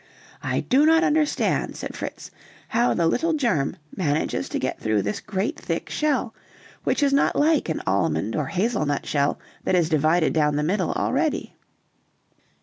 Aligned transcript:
"I 0.41 0.61
do 0.61 0.83
not 0.87 1.03
understand," 1.03 1.75
said 1.75 1.95
Fritz, 1.95 2.31
"how 2.69 2.95
the 2.95 3.05
little 3.05 3.33
germ 3.33 3.75
manages 3.95 4.49
to 4.49 4.57
get 4.57 4.79
through 4.79 5.03
this 5.03 5.19
great 5.19 5.59
thick 5.59 5.91
shell, 5.91 6.33
which 6.83 7.03
is 7.03 7.13
not 7.13 7.35
like 7.35 7.69
an 7.69 7.83
almond 7.85 8.35
or 8.35 8.47
hazel 8.47 8.87
nutshell, 8.87 9.37
that 9.63 9.75
is 9.75 9.89
divided 9.89 10.33
down 10.33 10.55
the 10.55 10.63
middle 10.63 10.91
already." 10.93 11.55